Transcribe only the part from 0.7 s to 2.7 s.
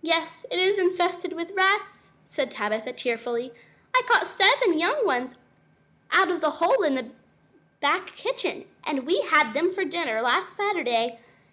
infested with rats," said